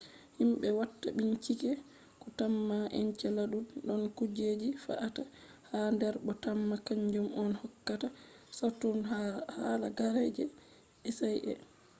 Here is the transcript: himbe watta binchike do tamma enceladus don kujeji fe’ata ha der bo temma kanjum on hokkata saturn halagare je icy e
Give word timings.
himbe 0.37 0.67
watta 0.79 1.07
binchike 1.17 1.71
do 2.19 2.27
tamma 2.39 2.77
enceladus 2.99 3.67
don 3.87 4.01
kujeji 4.17 4.69
fe’ata 4.83 5.23
ha 5.69 5.79
der 5.99 6.15
bo 6.25 6.33
temma 6.43 6.75
kanjum 6.87 7.27
on 7.41 7.51
hokkata 7.61 8.07
saturn 8.57 8.99
halagare 9.57 10.23
je 10.35 10.43
icy 11.09 11.33
e 11.53 11.53